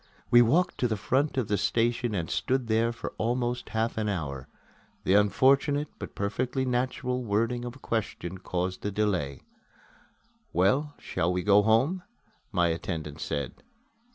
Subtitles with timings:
[0.31, 4.09] We walked to the front of the station and stood there for almost half an
[4.09, 4.47] hour.
[5.03, 9.41] The unfortunate, but perfectly natural, wording of a question caused the delay.
[10.53, 12.01] "Well, shall we go home?"
[12.51, 13.61] my attendant said.